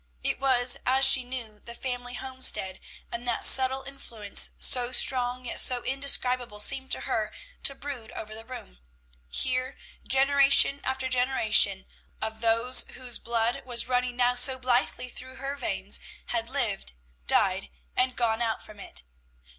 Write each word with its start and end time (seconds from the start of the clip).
It 0.23 0.39
was, 0.39 0.79
as 0.83 1.05
she 1.05 1.23
knew, 1.23 1.59
the 1.59 1.75
family 1.75 2.15
homestead, 2.15 2.79
and 3.11 3.27
that 3.27 3.45
subtile 3.45 3.83
influence, 3.83 4.49
so 4.57 4.91
strong 4.91 5.45
yet 5.45 5.59
so 5.59 5.83
indescribable, 5.83 6.59
seemed 6.59 6.91
to 6.93 7.01
her 7.01 7.31
to 7.61 7.75
brood 7.75 8.09
over 8.13 8.33
the 8.33 8.43
room. 8.43 8.79
Here 9.29 9.77
generation 10.07 10.81
after 10.83 11.07
generation 11.07 11.85
of 12.19 12.41
those 12.41 12.83
whose 12.95 13.19
blood 13.19 13.61
was 13.63 13.87
running 13.87 14.15
now 14.15 14.33
so 14.33 14.57
blithely 14.57 15.07
through 15.07 15.35
her 15.35 15.55
veins 15.55 15.99
had 16.29 16.49
lived, 16.49 16.93
died, 17.27 17.69
and 17.95 18.15
gone 18.15 18.41
out 18.41 18.63
from 18.65 18.79
it. 18.79 19.03